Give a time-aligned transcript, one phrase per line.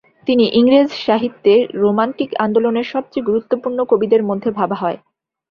[0.27, 1.53] তিনি ইংরেজ সাহিত্যে
[1.81, 4.97] রোমান্টিক আন্দোলনের সবচেয়ে গুরুত্বপূর্ণ কবিদের মধ্যে ভাবা হয়।